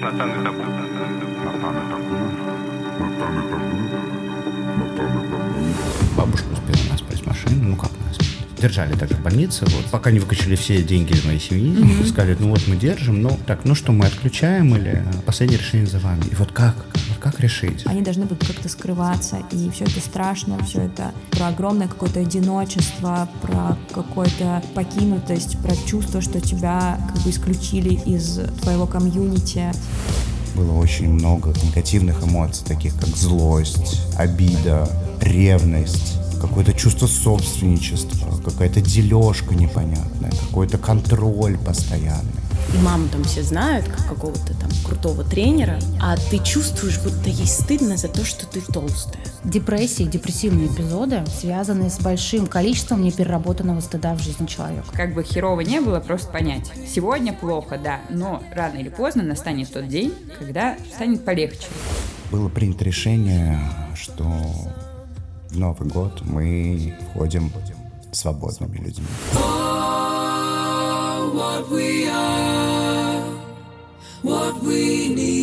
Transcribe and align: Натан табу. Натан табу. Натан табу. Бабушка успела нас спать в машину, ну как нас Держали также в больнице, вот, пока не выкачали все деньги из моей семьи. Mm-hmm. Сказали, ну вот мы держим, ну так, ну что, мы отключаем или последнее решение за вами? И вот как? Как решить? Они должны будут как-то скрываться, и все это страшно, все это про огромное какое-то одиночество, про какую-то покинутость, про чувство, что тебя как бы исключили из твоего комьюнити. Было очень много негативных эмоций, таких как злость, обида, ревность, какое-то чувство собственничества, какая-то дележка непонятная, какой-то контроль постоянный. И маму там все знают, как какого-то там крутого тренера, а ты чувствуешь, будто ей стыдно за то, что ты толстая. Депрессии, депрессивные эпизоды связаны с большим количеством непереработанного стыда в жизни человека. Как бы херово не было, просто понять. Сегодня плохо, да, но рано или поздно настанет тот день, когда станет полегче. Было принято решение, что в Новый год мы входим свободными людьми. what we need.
Натан 0.00 0.30
табу. 0.42 0.62
Натан 1.44 1.74
табу. 1.90 2.16
Натан 2.98 3.34
табу. 3.50 3.80
Бабушка 6.16 6.46
успела 6.52 6.90
нас 6.90 7.00
спать 7.00 7.20
в 7.20 7.26
машину, 7.26 7.64
ну 7.68 7.76
как 7.76 7.90
нас 8.06 8.16
Держали 8.58 8.94
также 8.94 9.16
в 9.16 9.22
больнице, 9.22 9.66
вот, 9.66 9.84
пока 9.90 10.10
не 10.10 10.18
выкачали 10.18 10.56
все 10.56 10.82
деньги 10.82 11.12
из 11.12 11.24
моей 11.26 11.38
семьи. 11.38 11.76
Mm-hmm. 11.76 12.08
Сказали, 12.08 12.36
ну 12.40 12.48
вот 12.48 12.66
мы 12.66 12.76
держим, 12.76 13.20
ну 13.20 13.38
так, 13.46 13.64
ну 13.64 13.74
что, 13.74 13.92
мы 13.92 14.06
отключаем 14.06 14.74
или 14.74 15.02
последнее 15.26 15.58
решение 15.58 15.86
за 15.86 15.98
вами? 15.98 16.24
И 16.30 16.34
вот 16.34 16.50
как? 16.52 16.74
Как 17.20 17.38
решить? 17.40 17.82
Они 17.86 18.00
должны 18.00 18.24
будут 18.24 18.46
как-то 18.46 18.68
скрываться, 18.68 19.38
и 19.52 19.70
все 19.70 19.84
это 19.84 20.00
страшно, 20.00 20.62
все 20.64 20.82
это 20.82 21.12
про 21.30 21.48
огромное 21.48 21.86
какое-то 21.86 22.20
одиночество, 22.20 23.28
про 23.42 23.76
какую-то 23.92 24.62
покинутость, 24.74 25.58
про 25.58 25.76
чувство, 25.76 26.22
что 26.22 26.40
тебя 26.40 26.98
как 27.12 27.22
бы 27.22 27.30
исключили 27.30 27.94
из 27.94 28.40
твоего 28.62 28.86
комьюнити. 28.86 29.70
Было 30.56 30.72
очень 30.78 31.12
много 31.12 31.52
негативных 31.62 32.24
эмоций, 32.24 32.66
таких 32.66 32.94
как 32.98 33.14
злость, 33.16 34.00
обида, 34.16 34.88
ревность, 35.20 36.18
какое-то 36.40 36.72
чувство 36.72 37.06
собственничества, 37.06 38.40
какая-то 38.42 38.80
дележка 38.80 39.54
непонятная, 39.54 40.32
какой-то 40.48 40.78
контроль 40.78 41.58
постоянный. 41.58 42.32
И 42.72 42.78
маму 42.78 43.08
там 43.08 43.24
все 43.24 43.42
знают, 43.42 43.86
как 43.88 44.06
какого-то 44.06 44.54
там 44.54 44.70
крутого 44.84 45.24
тренера, 45.24 45.78
а 46.00 46.16
ты 46.16 46.38
чувствуешь, 46.38 47.00
будто 47.00 47.28
ей 47.28 47.46
стыдно 47.46 47.96
за 47.96 48.08
то, 48.08 48.24
что 48.24 48.46
ты 48.46 48.60
толстая. 48.60 49.24
Депрессии, 49.42 50.04
депрессивные 50.04 50.68
эпизоды 50.68 51.24
связаны 51.26 51.90
с 51.90 51.98
большим 51.98 52.46
количеством 52.46 53.02
непереработанного 53.02 53.80
стыда 53.80 54.14
в 54.14 54.20
жизни 54.20 54.46
человека. 54.46 54.86
Как 54.92 55.14
бы 55.14 55.24
херово 55.24 55.62
не 55.62 55.80
было, 55.80 55.98
просто 55.98 56.30
понять. 56.30 56.70
Сегодня 56.86 57.32
плохо, 57.32 57.78
да, 57.82 58.00
но 58.08 58.42
рано 58.54 58.76
или 58.76 58.88
поздно 58.88 59.22
настанет 59.22 59.72
тот 59.72 59.88
день, 59.88 60.14
когда 60.38 60.76
станет 60.94 61.24
полегче. 61.24 61.66
Было 62.30 62.48
принято 62.48 62.84
решение, 62.84 63.58
что 63.96 64.24
в 65.50 65.58
Новый 65.58 65.88
год 65.88 66.20
мы 66.22 66.96
входим 67.10 67.52
свободными 68.12 68.76
людьми. 68.78 69.06
what 74.50 74.62
we 74.62 75.08
need. 75.14 75.39